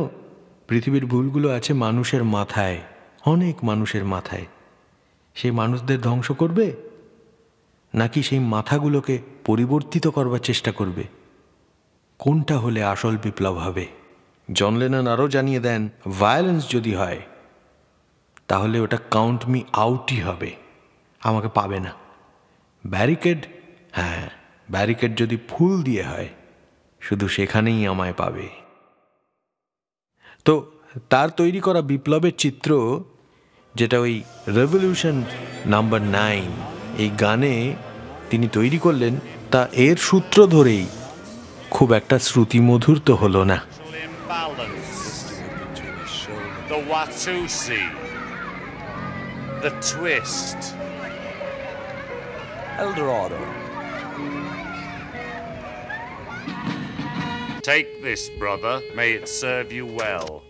পৃথিবীর 0.68 1.06
ভুলগুলো 1.06 1.48
আছে 1.48 1.72
মানুষের 1.74 2.22
মাথায়, 2.24 2.78
অনেক 3.26 3.56
মানুষের 3.64 4.04
মাথায়। 4.04 4.46
সেই 5.36 5.50
মানুষদের 5.50 5.98
ধ্বংস 6.00 6.28
করবে? 6.32 6.66
নাকি 7.94 8.20
সেই 8.22 8.38
মাথাগুলোকে 8.38 9.14
পরিবর্তিত 9.46 10.04
করবার 10.08 10.38
চেষ্টা 10.38 10.72
করবে? 10.72 11.04
কোনটা 12.22 12.58
হলে 12.58 12.82
আসল 12.84 13.16
বিপ্লব 13.16 13.54
হবে? 13.54 13.86
জন 14.52 14.76
লেনন 14.76 15.06
আরও 15.06 15.28
জানিয়ে 15.28 15.60
দেন 15.60 15.88
ভায়োলেন্স 16.20 16.70
যদি 16.70 16.94
হয়, 16.94 17.20
তাহলে 18.46 18.80
ওটা 18.80 18.98
কাউন্ট 19.10 19.48
মি 19.48 19.64
আউটই 19.72 20.20
হবে। 20.20 20.50
আমাকে 21.20 21.48
পাবে 21.48 21.80
না। 21.80 21.92
ব্যারিকেড 22.86 23.46
হ্যাঁ 23.92 24.30
ব্যারিকেড 24.70 25.16
যদি 25.16 25.36
ফুল 25.48 25.82
দিয়ে 25.82 26.02
হয়, 26.02 26.28
শুধু 27.00 27.28
সেখানেই 27.28 27.86
আমায় 27.86 28.12
পাবে। 28.12 28.48
তো, 30.44 30.72
তার 31.08 31.28
তৈরি 31.28 31.60
করা 31.60 31.80
বিপ্লবের 31.82 32.32
চিত্র, 32.38 33.04
যেটা 33.74 33.98
ওই 33.98 34.22
রেভলিউশন 34.48 35.22
নাম্বার 35.66 36.02
নাইন 36.02 36.50
এই 36.98 37.10
গানে 37.20 37.76
তিনি 38.30 38.48
তৈরি 38.48 38.78
করলেন, 38.78 39.14
তা 39.50 39.68
এর 39.72 39.96
সূত্র 39.96 40.46
ধরেই 40.46 40.86
খুব 41.69 41.89
একটা 41.99 42.15
শ্রুতিমধুর 42.27 42.97
তো 43.07 43.13
হলো 43.23 43.43
না 43.51 43.57
imbalance. 44.25 45.33
The 46.67 46.79
Watusi. 46.91 47.83
The 49.61 49.71
twist. 49.81 50.75
Eldorado. 52.77 53.39
Take 57.61 58.01
this, 58.01 58.29
brother. 58.29 58.81
May 58.95 59.13
it 59.13 59.27
serve 59.27 59.71
you 59.71 59.85
well. 59.85 60.43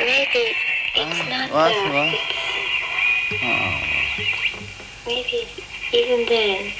Maybe 0.00 0.61
não 1.53 1.59
What? 1.59 1.71
Oh. 3.31 3.69
Maybe 5.05 5.45
even 5.93 6.25
then, 6.25 6.73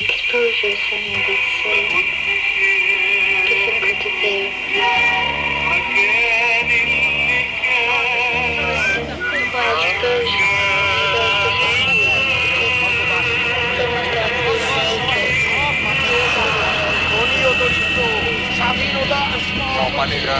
exposure 0.00 0.68
is 0.68 0.78
something 0.90 1.22
that's 1.24 1.48
so 1.64 1.72
difficult 3.48 3.96
to 4.02 4.10
bear. 4.20 4.52
While 9.54 9.78
exposure 9.80 10.58
Sonido 18.58 19.00
da 19.06 19.20
Escola. 19.38 19.76
Copa 19.84 20.04
Negra, 20.06 20.36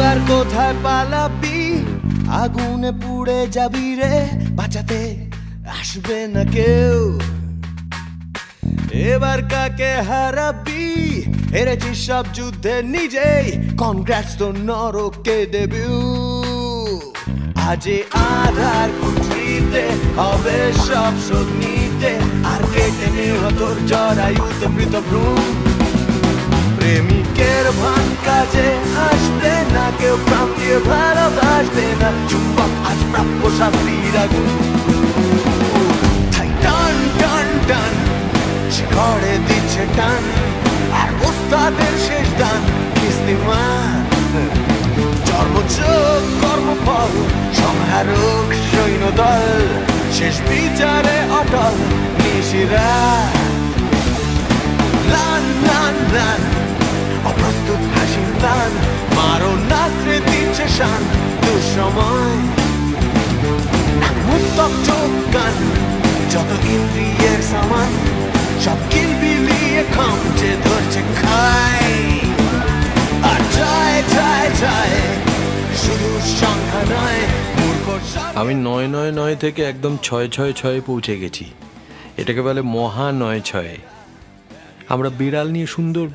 এবার 0.00 0.20
কোথায় 0.28 0.74
পালাবি? 0.84 1.60
আগুনে 2.42 2.92
পুড়ে 2.92 3.46
যাবি 3.46 3.94
রে, 3.94 4.14
বাঁচাতে 4.50 5.00
আসবে 5.80 6.18
না 6.26 6.42
কেউ। 6.44 6.98
এবার 9.10 9.38
কাকে 9.42 9.92
হারাবি? 10.08 10.86
হেরেছিস 11.52 11.98
সব 12.06 12.24
যুদ্ধে 12.34 12.74
নিজেই। 12.82 13.46
কনগ্রাটস 13.76 14.32
তো 14.38 14.52
নরকে 14.52 15.46
দেবিউ 15.46 15.98
আজে 17.68 17.98
আধার 18.36 18.88
কুঠিতে 19.00 19.84
হবে 20.16 20.58
সব 20.86 21.12
শোধ 21.28 21.48
নিতে 21.60 22.12
আর 22.44 22.62
কেটে 22.74 23.08
নেওয়া 23.16 23.50
তোর 23.58 23.76
জরায়ুতে 23.86 24.66
মৃত 24.68 24.94
ভ্রূণ 25.08 25.44
প্রেমিকের 26.90 27.66
ভান 27.80 28.06
কাজে 28.26 28.68
আসবে 29.10 29.54
না, 29.74 29.84
কেউ 30.00 30.16
প্রাণ 30.26 30.48
দিয়ে 30.58 30.78
ভালোবাসবে 30.92 31.86
না। 32.00 32.08
চুম্বক 32.30 32.72
আজ 32.90 33.00
প্রাপ্য 33.10 33.42
শাস্তির 33.58 34.16
আগুন। 34.24 34.48
টান 36.64 36.96
টান 37.20 37.48
টান, 37.68 37.92
শিখরে 38.74 39.34
দিচ্ছে 39.48 39.84
টান, 39.96 40.22
আর 41.00 41.08
ওস্তাদের 41.28 41.94
শেষ 42.06 42.28
দান 42.40 42.60
কিস্তিমান 42.98 43.98
চর্মচোখ, 45.28 46.22
কর্মফল, 46.42 47.12
সংহারক 47.60 48.48
সৈন্যদল, 48.70 49.44
শেষ 50.16 50.36
বিচারে 50.48 51.16
অটল 51.40 51.76
নিশিরা। 52.22 52.90
লান 55.12 55.44
লান 55.66 55.96
লান 56.16 56.40
অপ্রস্তুত 57.70 57.84
হাসির 57.94 58.32
লান 58.44 58.72
মারো 59.16 59.52
শান 60.76 61.02
দুঃসময়। 61.42 62.38
চোখ 64.86 65.12
যত 66.32 66.50
ইন্দ্রিয়ের 66.74 67.40
সামান 67.52 67.90
সব 68.64 68.78
কিল 68.90 69.10
বিলিয়ে 69.20 69.82
ধরছে 70.64 71.00
খাই। 71.20 71.92
আর 73.30 73.40
যায় 73.56 73.98
যায় 74.16 74.48
যায়, 74.62 74.98
শুধু 75.82 76.10
সংখ্যা 76.40 76.82
নয় 76.92 77.22
আমি 78.40 78.54
নয় 78.68 78.88
নয় 78.96 79.12
নয় 79.20 79.36
থেকে 79.36 79.60
একদম 79.72 79.92
ছয় 80.06 80.28
ছয়, 80.34 80.52
ছয়ে 80.60 80.80
পৌঁছে 80.88 81.14
গেছি। 81.22 81.46
এটাকে 82.20 82.40
বলে 82.48 82.60
মহা 82.76 83.06
নয়, 83.22 83.40
ছয়। 83.50 83.74
আমরা 84.92 85.08
বিড়াল 85.18 85.48
নিয়ে 85.54 85.68
সুন্দর 85.76 86.06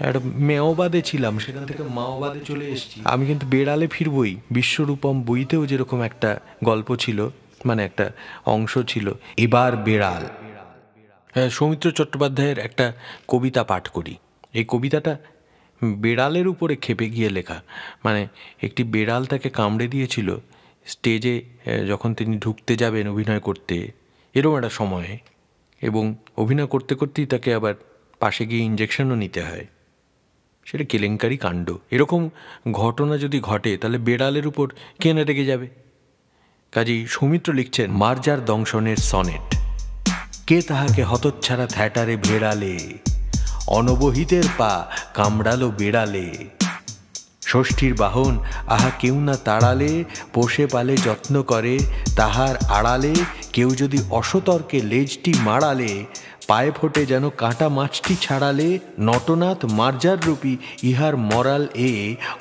একটা 0.00 0.20
মেয়বাদে 0.24 1.02
ছিলাম, 1.02 1.38
সেখান 1.38 1.66
থেকে 1.66 1.82
মাওবাদে 1.82 2.40
চলে 2.40 2.66
এসেছি। 2.68 3.00
আমি 3.04 3.26
কিন্তু 3.26 3.46
বেড়ালে 3.46 3.86
ফিরবই, 3.86 4.36
বিশ্বরূপম 4.50 5.22
বইতেও 5.22 5.66
যেরকম 5.66 6.00
একটা 6.00 6.40
গল্প 6.64 6.96
ছিল 6.96 7.28
মানে 7.64 7.84
একটা 7.84 8.06
অংশ 8.46 8.78
ছিল, 8.88 9.12
এবার 9.36 9.76
বেড়াল। 9.76 10.24
হ্যাঁ 11.34 11.50
সৌমিত্র 11.50 11.90
চট্টোপাধ্যায়ের 11.90 12.58
একটা 12.58 12.92
কবিতা 13.28 13.64
পাঠ 13.64 13.88
করি। 13.88 14.14
এই 14.52 14.64
কবিতাটা 14.68 15.18
বেড়ালের 15.84 16.46
উপরে 16.48 16.76
খেপে 16.76 17.06
গিয়ে 17.10 17.30
লেখা। 17.30 17.62
মানে 18.04 18.26
একটি 18.62 18.84
বেড়াল 18.84 19.24
তাকে 19.24 19.48
কামড়ে 19.50 19.86
দিয়েছিল, 19.88 20.28
স্টেজে 20.86 21.42
যখন 21.88 22.14
তিনি 22.14 22.38
ঢুকতে 22.38 22.76
যাবেন 22.76 23.04
অভিনয় 23.08 23.40
করতে, 23.40 23.76
এরকম 24.34 24.56
একটা 24.56 24.68
সময়ে। 24.70 25.18
এবং 25.80 26.04
অভিনয় 26.36 26.66
করতে 26.66 26.94
করতেই 26.94 27.26
তাকে 27.26 27.54
আবার 27.54 27.74
পাশে 28.18 28.46
গিয়ে 28.46 28.62
ইঞ্জেকশনও 28.62 29.14
নিতে 29.14 29.42
হয়। 29.42 29.66
সেটা 30.64 30.84
কেলেঙ্কারি 30.84 31.36
কাণ্ড। 31.36 31.72
এরকম 31.90 32.30
ঘটনা 32.72 33.18
যদি 33.18 33.40
ঘটে, 33.40 33.76
তাহলে 33.76 33.98
বেড়ালের 33.98 34.46
উপর 34.46 34.68
কে 35.00 35.12
না 35.12 35.24
রেগে 35.24 35.44
যাবে? 35.44 35.68
কাজেই 36.72 37.06
সৌমিত্র 37.06 37.52
লিখছেন, 37.52 37.90
মার্জার 37.90 38.44
দংশনের 38.44 38.96
সনেট। 38.96 39.56
কে 40.46 40.62
তাহাকে 40.62 41.04
হতচ্ছাড়া 41.04 41.66
থ্যাটারে 41.66 42.16
ভেড়ালে? 42.16 42.98
অনবহিতের 43.66 44.44
পা 44.58 44.86
কামড়ালো 45.14 45.70
বেড়ালে। 45.70 46.32
ষষ্ঠীর 47.46 47.94
বাহন 47.94 48.38
আহা 48.66 48.90
কেউ 48.90 49.20
না 49.20 49.36
তাড়ালে, 49.36 50.04
পোষে 50.34 50.66
পালে 50.66 50.96
যত্ন 50.96 51.42
করে, 51.42 51.78
তাহার 52.16 52.56
আড়ালে, 52.56 53.14
কেউ 53.52 53.70
যদি 53.70 53.98
অসতর্কে 54.10 54.80
লেজটি 54.80 55.34
মাড়ালে 55.38 56.04
পায়ে 56.50 56.72
ফোটে 56.78 57.02
যেন 57.06 57.24
কাঁটা 57.42 57.68
মাছটি 57.68 58.14
ছাড়ালে 58.24 58.68
নটনাথ 58.98 59.60
মার্জার 59.78 60.18
রূপী 60.26 60.54
ইহার 60.82 61.14
মরাল 61.30 61.64
এ 61.90 61.92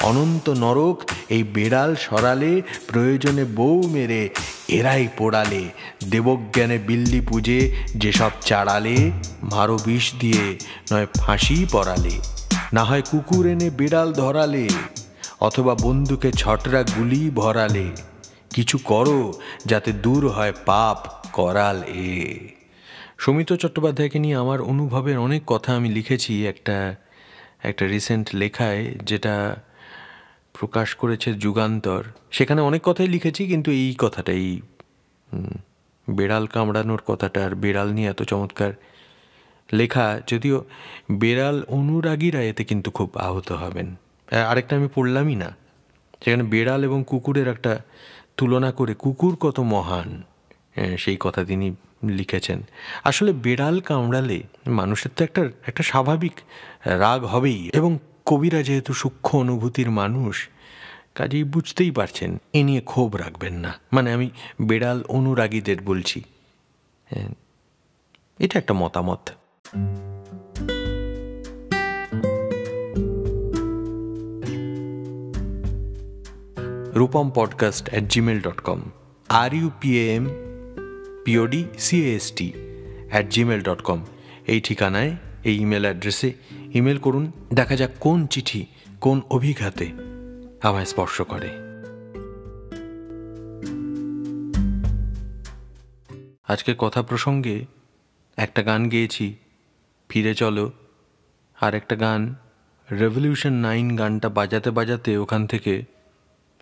অনন্ত 0.03 0.45
নরক, 0.63 0.97
এই 1.29 1.43
বেড়াল 1.55 1.91
সরালে 2.05 2.53
প্রয়োজনে 2.87 3.43
বউ 3.57 3.77
মেরে, 3.87 4.23
এরাই 4.77 5.05
পোড়ালে। 5.17 5.63
দেবজ্ঞানে 6.11 6.77
বিল্লি 6.87 7.21
পুজে 7.21 7.59
যেসব 7.95 8.31
চাড়ালে, 8.45 8.97
মারো 9.51 9.77
বিষ 9.85 10.05
দিয়ে 10.19 10.43
নয় 10.91 11.07
ফাঁসি 11.17 11.57
পড়ালে 11.71 12.15
না 12.73 12.83
হয় 12.83 13.03
কুকুর 13.11 13.45
এনে 13.47 13.69
বিড়াল 13.69 14.09
ধরালে, 14.13 14.65
অথবা 15.47 15.73
বন্দুকে 15.85 16.29
ছটরা 16.41 16.81
গুলি 16.95 17.23
ভরালে। 17.35 17.87
কিছু 18.55 18.75
করো 18.91 19.19
যাতে 19.65 19.91
দূর 20.05 20.23
হয় 20.27 20.53
পাপ 20.65 20.97
করাল 21.33 21.77
এ। 22.13 22.58
সৌমিত্র 23.19 23.57
চট্টোপাধ্যায়কে 23.57 24.19
নিয়ে 24.19 24.35
আমার 24.35 24.61
অনুভবের 24.61 25.17
অনেক 25.17 25.41
কথা 25.47 25.75
আমি 25.75 25.89
লিখেছি 25.89 26.47
একটা 26.47 26.95
একটা 27.63 27.87
রিসেন্ট 27.87 28.35
লেখায় 28.35 28.95
যেটা 29.05 29.55
প্রকাশ 30.53 30.95
করেছে 30.95 31.33
যুগান্তর। 31.33 32.03
সেখানে 32.31 32.61
অনেক 32.61 32.81
কথাই 32.83 33.07
লিখেছি 33.07 33.47
কিন্তু 33.47 33.71
এই 33.71 33.95
কথাটাই 33.97 34.61
হুম, 35.33 35.53
বেড়াল 36.15 36.45
কামড়ানোর 36.47 37.01
কথাটা 37.07 37.45
আর 37.45 37.55
বেড়াল 37.55 37.89
নিয়ে 37.93 38.09
এত 38.09 38.23
চমৎকার 38.23 38.71
লেখা 39.73 40.21
যদিও 40.27 40.65
বেড়াল 41.11 41.63
অনুরাগীরা 41.67 42.41
এতে 42.43 42.63
কিন্তু 42.63 42.91
খুব 42.91 43.09
আহত 43.17 43.51
হবেন। 43.51 43.95
আরেকটা 44.47 44.75
আমি 44.75 44.87
পড়লামই 44.95 45.35
না। 45.35 45.55
সেখানে 46.23 46.43
বেড়াল 46.43 46.83
এবং 46.83 47.03
কুকুরের 47.07 47.47
একটা 47.47 47.79
তুলনা 48.37 48.71
করে 48.71 48.93
কুকুর 48.93 49.35
কত 49.35 49.59
মহান 49.59 50.23
সেই 50.97 51.17
কথা 51.19 51.45
তিনি 51.45 51.75
লিখেছেন। 52.07 52.61
আসলে 53.03 53.33
বেড়াল 53.33 53.79
কামড়ালে 53.79 54.43
মানুষের 54.67 55.11
তো 55.15 55.23
একটা 55.23 55.49
একটা 55.65 55.83
স্বাভাবিক 55.83 56.31
রাগ 56.85 57.25
হবেই 57.25 57.69
এবং 57.73 57.99
কবিরা 58.25 58.61
যেহেতু 58.61 58.93
সূক্ষ্ম 58.93 59.39
অনুভূতির 59.39 59.91
মানুষ 59.91 60.49
কাজেই 61.15 61.43
বুঝতেই 61.43 61.91
পারছেন 61.91 62.37
এ 62.53 62.63
নিয়ে 62.63 62.81
ক্ষোভ 62.81 63.15
রাখবেন 63.15 63.53
না। 63.53 63.73
মানে 63.93 64.13
আমি 64.13 64.29
বেড়াল 64.61 65.03
অনুরাগীদের 65.07 65.81
বলছি। 65.81 66.23
হ্যাঁ, 67.05 67.29
এটা 68.39 68.59
একটা 68.59 68.73
মতামত। 68.73 69.29
Rupam 76.95 77.31
podcast 77.35 77.89
at 77.89 78.03
Gmail 78.03 78.41
dot 78.41 78.59
com 78.59 78.81
R 79.29 79.53
U 79.53 79.71
P 79.79 80.09
M 80.09 80.48
POD 81.29 81.65
CAST 81.77 82.53
at 83.09 83.29
Gmail 83.29 83.61
dot 83.61 83.81
com 83.81 84.05
এই 84.47 84.61
ঠিকানায়, 84.61 85.15
এই 85.43 85.55
ইমেল 85.55 85.83
অ্যাড্রেসে 85.83 86.33
ইমেল 86.73 86.97
করুন, 86.97 87.31
দেখা 87.53 87.75
যাক 87.75 87.89
কোন 87.99 88.27
চিঠি 88.27 88.65
কোন 89.01 89.21
অভিঘাতে 89.29 89.91
আমায় 90.63 90.85
স্পর্শ 90.85 91.21
করে। 91.21 91.49
আজকের 96.47 96.75
কথা 96.77 97.01
প্রসঙ্গে 97.01 97.65
একটা 98.37 98.63
গান 98.63 98.89
গেয়েছি, 98.89 99.35
ফিরে 100.09 100.33
চলো। 100.33 100.71
আর 101.61 101.73
একটা 101.73 101.95
গান 101.95 102.35
রেভলিউশন 102.91 103.53
নাইন 103.53 103.95
গানটা 103.95 104.29
বাজাতে 104.29 104.71
বাজাতে 104.71 105.17
ওখান 105.17 105.47
থেকে 105.47 105.83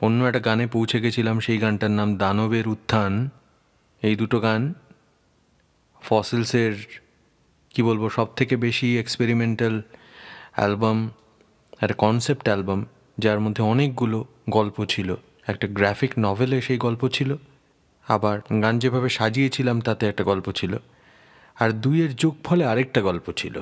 অন্য 0.02 0.24
একটা 0.24 0.40
গানে 0.40 0.68
পৌঁছে 0.68 1.02
গেছিলাম, 1.02 1.40
সেই 1.40 1.58
গানটার 1.58 1.92
নাম 1.92 2.18
দানবের 2.18 2.68
উত্থান। 2.68 3.30
এই 4.02 4.16
দুটো 4.16 4.40
গান 4.40 4.74
ফসিলসের, 6.02 6.74
কি 7.70 7.84
বলব 7.84 8.10
সব 8.10 8.36
থেকে 8.36 8.58
বেশি 8.58 9.00
এক্সপেরিমেন্টাল 9.00 9.82
অ্যালবাম 10.56 11.10
একটা 11.82 11.94
কনসেপ্ট 11.94 12.44
অ্যালবাম 12.44 12.86
যার 13.18 13.40
মধ্যে 13.40 13.64
অনেকগুলো 13.64 14.26
গল্প 14.50 14.86
ছিল। 14.86 15.16
একটা 15.48 15.68
গ্রাফিক 15.68 16.12
নভেলে 16.20 16.62
সেই 16.62 16.78
গল্প 16.78 17.08
ছিল, 17.08 17.36
আবার 18.08 18.40
গান 18.62 18.80
যেভাবে 18.80 19.10
সাজিয়েছিলাম 19.10 19.82
তাতে 19.82 20.08
একটা 20.08 20.24
গল্প 20.24 20.52
ছিল। 20.52 20.78
আর 21.60 21.70
দুইয়ের 21.70 22.16
যোগ 22.16 22.38
ফলে 22.44 22.66
আরেকটা 22.66 23.02
গল্প 23.02 23.32
ছিল। 23.32 23.62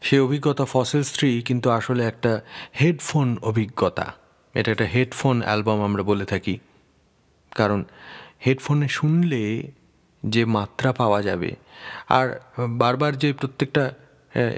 সেই 0.00 0.18
অভিজ্ঞতা 0.18 0.64
ফসেলস 0.64 1.12
থ্রি 1.12 1.42
কিন্তু 1.42 1.70
আসলে 1.70 2.06
একটা 2.06 2.40
হেডফোন 2.80 3.36
অভিজ্ঞতা। 3.42 4.14
এটা 4.54 4.70
একটা 4.70 4.84
হেডফোন 4.84 5.42
অ্যালবাম 5.42 5.80
আমরা 5.80 6.02
বলে 6.02 6.24
থাকি। 6.24 6.58
কারণ 7.50 7.84
হেডফোনে 8.44 8.88
শুনলে 8.88 9.42
যে 10.22 10.42
মাত্রা 10.56 10.90
পাওয়া 11.00 11.20
যাবে। 11.28 11.50
আর 12.18 12.26
বারবার 12.82 13.12
যে 13.22 13.28
প্রত্যেকটা 13.40 13.84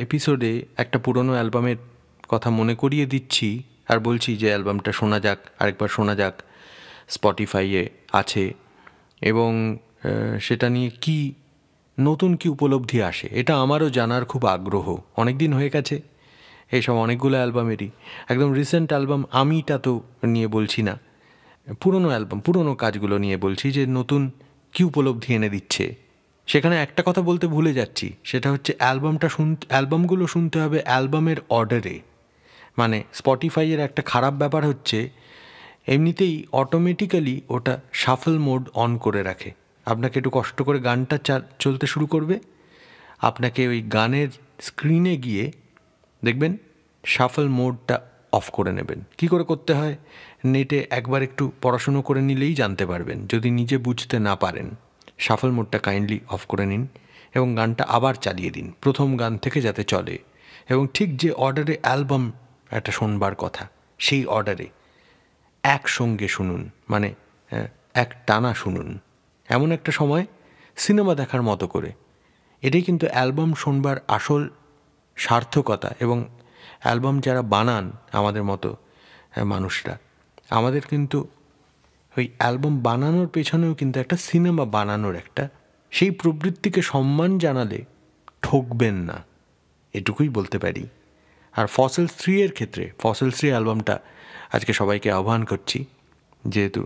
এপিসোডে 0.05 0.53
একটা 0.83 0.99
পুরনো 1.05 1.33
অ্যালবামের 1.33 1.79
কথা 2.33 2.49
মনে 2.59 2.75
করিয়ে 2.83 3.07
দিচ্ছি 3.07 3.49
আর 3.91 3.99
বলছি 3.99 4.31
যে 4.41 4.49
অ্যালবামটা 4.53 4.91
শোনা 4.99 5.19
যাক, 5.25 5.39
আরেকবার 5.61 5.91
শোনা 5.97 6.15
যাক 6.21 6.35
স্পটিফাইয়ে 7.15 7.83
আছে 8.21 8.45
এবং 9.31 9.51
সেটা 10.47 10.67
নিয়ে 10.75 10.91
কি, 11.05 11.19
নতুন 11.99 12.31
কি 12.41 12.47
উপলব্ধি 12.55 12.99
আসে, 13.11 13.29
এটা 13.41 13.53
আমারও 13.65 13.89
জানার 13.91 14.25
খুব 14.25 14.43
আগ্রহ। 14.57 14.87
অনেক 15.23 15.35
দিন 15.43 15.53
হয়ে 15.59 15.71
গেছে, 15.75 15.97
এইসব 16.73 16.95
অনেকগুলো 17.05 17.37
অ্যালবামেরই। 17.41 17.89
একদম 18.33 18.51
রিসেন্ট 18.61 18.89
অ্যালবাম 18.93 19.23
আমিটা 19.41 19.77
তো 19.87 19.93
নিয়ে 20.33 20.49
বলছি 20.57 20.81
না। 20.89 20.95
পুরনো 21.67 22.09
অ্যালবাম, 22.09 22.41
পুরনো 22.41 22.75
কাজগুলো 22.75 23.19
নিয়ে 23.19 23.37
বলছি 23.37 23.67
যে 23.73 23.87
নতুন 23.87 24.31
কি 24.73 24.85
উপলব্ধি 24.85 25.35
এনে 25.35 25.49
দিচ্ছে। 25.49 25.95
সেখানে 26.47 26.77
একটা 26.77 27.03
কথা 27.07 27.23
বলতে 27.23 27.47
ভুলে 27.47 27.73
যাচ্ছি, 27.75 28.13
সেটা 28.25 28.49
হচ্ছে 28.53 28.73
অ্যালবামটা 28.79 29.29
শুন, 29.29 29.57
অ্যালবামগুলো 29.69 30.27
শুনতে 30.27 30.57
হবে 30.61 30.79
অ্যালবামের 30.83 31.39
অর্ডারে। 31.49 32.01
মানে 32.77 33.05
স্পটিফাইয়ের 33.13 33.81
একটা 33.81 34.03
খারাপ 34.03 34.35
ব্যাপার 34.35 34.63
হচ্ছে, 34.67 35.09
এমনিতেই 35.87 36.45
অটোমেটিক্যালি 36.53 37.41
ওটা 37.49 37.81
শাফল 37.93 38.39
মোড 38.39 38.63
অন 38.75 38.99
করে 38.99 39.23
রাখে। 39.23 39.51
আপনাকে 39.87 40.15
একটু 40.19 40.31
কষ্ট 40.31 40.63
করে 40.63 40.79
গানটা 40.79 41.17
চলতে 41.59 41.87
শুরু 41.87 42.07
করবে। 42.07 42.39
আপনাকে 43.21 43.69
ওই 43.69 43.81
গানের 43.97 44.31
স্ক্রিনে 44.61 45.17
গিয়ে 45.17 45.53
দেখবেন 46.25 46.57
শাফল 47.05 47.49
মোডটা 47.49 47.97
অফ 48.37 48.47
করে 48.57 48.73
নেবেন। 48.73 49.01
কি 49.19 49.27
করে 49.27 49.45
করতে 49.45 49.73
হয়? 49.73 49.95
নেটে 50.45 50.79
একবার 50.91 51.21
একটু 51.23 51.45
পড়াশুনো 51.63 52.01
করে 52.03 52.21
নিলেই 52.23 52.55
জানতে 52.55 52.85
পারবেন, 52.87 53.19
যদি 53.27 53.49
নিজে 53.51 53.77
বুঝতে 53.79 54.17
না 54.19 54.35
পারেন। 54.37 54.69
শাফল 55.19 55.51
মোডটা 55.51 55.79
কাইন্ডলি 55.79 56.19
অফ 56.29 56.43
করে 56.47 56.65
নিন 56.67 56.87
এবং 57.35 57.49
গানটা 57.57 57.85
আবার 57.89 58.15
চালিয়ে 58.15 58.51
দিন, 58.51 58.67
প্রথম 58.81 59.09
গান 59.17 59.33
থেকে 59.39 59.59
যাতে 59.61 59.83
চলে। 59.85 60.17
এবং 60.69 60.85
ঠিক 60.95 61.09
যে 61.17 61.31
অর্ডারে 61.45 61.77
অ্যালবাম 61.83 62.25
একটা 62.71 62.93
শোনবার 62.93 63.35
কথা, 63.35 63.65
সেই 63.99 64.23
অর্ডারে 64.27 64.67
একসঙ্গে 65.63 66.29
শুনুন 66.29 66.63
মানে 66.89 67.09
এক 67.95 68.11
টানা 68.27 68.53
শুনুন। 68.55 68.89
এমন 69.49 69.69
একটা 69.73 69.93
সময় 69.93 70.25
সিনেমা 70.77 71.13
দেখার 71.15 71.43
মতো 71.43 71.65
করে। 71.67 71.91
এটাই 72.63 72.83
কিন্তু 72.83 73.05
অ্যালবাম 73.13 73.51
শোনবার 73.55 73.97
আসল 74.09 74.43
সার্থকতা 75.17 75.91
এবং 76.01 76.19
অ্যালবাম 76.85 77.17
যারা 77.27 77.43
বানান 77.55 77.85
আমাদের 78.19 78.45
মতো 78.51 78.71
মানুষরা, 79.53 79.95
আমাদের 80.59 80.83
কিন্তু 80.93 81.19
ওই 82.15 82.27
অ্যালবাম 82.41 82.75
বানানোর 82.89 83.29
পেছনেও 83.35 83.73
কিন্তু 83.81 83.97
একটা 84.03 84.17
সিনেমা 84.29 84.65
বানানোর 84.77 85.15
একটা, 85.23 85.45
সেই 85.93 86.13
প্রবৃত্তিকে 86.21 86.81
সম্মান 86.93 87.31
জানালে 87.45 87.81
ঠকবেন 88.45 88.97
না, 89.09 89.17
এটুকুই 89.95 90.29
বলতে 90.37 90.57
পারি। 90.65 90.85
আর 91.55 91.67
ফসেল 91.77 92.07
থ্রি 92.19 92.35
এর 92.45 92.53
ক্ষেত্রে 92.57 92.85
ফসেল 93.03 93.31
থ্রি 93.37 93.47
অ্যালবামটা 93.55 93.95
আজকে 94.55 94.73
সবাইকে 94.81 95.09
আহ্বান 95.19 95.41
করছি, 95.51 95.79
যেহেতু 96.53 96.83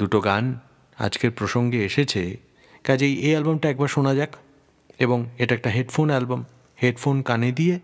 দুটো 0.00 0.18
গান 0.28 0.44
আজকের 0.98 1.32
প্রসঙ্গে 1.38 1.78
এসেছে, 1.88 2.22
কাজেই 2.86 3.14
এই 3.26 3.32
অ্যালবামটা 3.34 3.66
একবার 3.72 3.90
শোনা 3.94 4.12
যাক, 4.18 4.32
এবং 5.04 5.18
এটা 5.42 5.52
একটা 5.58 5.70
হেডফোন 5.76 6.08
অ্যালবাম, 6.12 6.40
হেডফোন 6.82 7.16
কানে 7.28 7.50
দিয়ে 7.58 7.76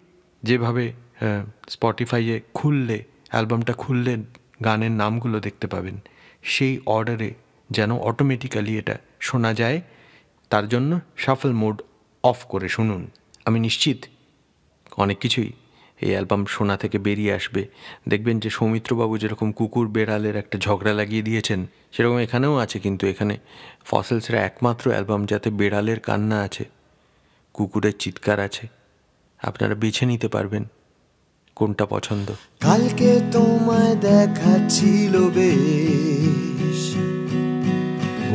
যেভাবে 0.42 0.84
স্পটিফাইয়ে 1.74 2.36
খুললে 2.54 2.98
অ্যালবামটা 3.32 3.74
খুললে 3.82 4.12
গানের 4.66 4.94
নামগুলো 5.00 5.36
দেখতে 5.46 5.66
পাবেন। 5.66 5.96
সেই 6.52 6.74
অর্ডারে 6.96 7.30
যেন 7.70 7.90
অটোমেটিক্যালি 8.08 8.72
এটা 8.80 8.96
শোনা 9.26 9.50
যায়। 9.60 9.78
তার 10.50 10.64
জন্য 10.68 10.90
শাফল 11.22 11.52
মোড 11.62 11.76
অফ 12.24 12.38
করে 12.52 12.68
শুনুন। 12.76 13.02
আমি 13.46 13.58
নিশ্চিত 13.66 13.98
অনেক 15.02 15.18
কিছুই 15.24 15.50
এই 16.04 16.12
অ্যালবাম 16.14 16.42
শোনা 16.54 16.76
থেকে 16.76 16.98
বেরিয়ে 17.06 17.32
আসবে। 17.38 17.62
দেখবেন 18.08 18.36
যে 18.44 18.50
সৌমিত্রবাবু 18.50 19.14
যেরকম 19.22 19.48
কুকুর 19.58 19.86
বেড়ালের 19.96 20.36
একটা 20.36 20.56
ঝগড়া 20.58 20.92
লাগিয়ে 21.00 21.22
দিয়েছেন, 21.22 21.60
সেরকম 21.94 22.18
এখানেও 22.26 22.54
আছে 22.64 22.78
কিন্তু 22.84 23.04
এখানে 23.12 23.34
ফসেলসের 23.84 24.36
একমাত্র 24.48 24.84
অ্যালবাম 24.90 25.22
যাতে 25.26 25.48
বেড়ালের 25.50 25.98
কান্না 26.00 26.38
আছে, 26.46 26.64
কুকুরের 27.54 27.94
চিৎকার 28.02 28.38
আছে, 28.46 28.64
আপনারা 29.40 29.74
বেছে 29.74 30.04
নিতে 30.06 30.28
পারবেন। 30.28 30.64
কোনটা 31.60 31.86
পছন্দ? 31.86 32.30
কালকে 32.60 33.20
তোমায় 33.32 33.96
দেখা 33.96 34.58
ছিল 34.68 35.14
বেশ। 35.18 36.94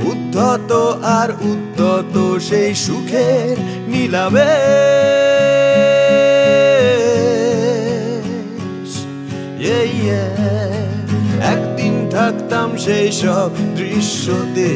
উদ্ধত 0.05 0.99
আর 1.03 1.29
উদ্ধত 1.29 2.39
সেই 2.39 2.75
সুখের 2.75 3.55
নিলামে. 3.87 4.53
একদিন 11.41 12.09
থাকতাম 12.09 12.77
সেই 12.77 13.11
সব 13.11 13.49
দৃশ্যতে। 13.75 14.69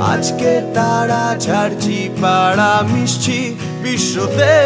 আজকে 0.00 0.60
তারা 0.74 1.36
ছাড়ছি, 1.40 2.08
পাড়া 2.22 2.82
মিশছি 2.92 3.56
বিশ্বতে। 3.82 4.56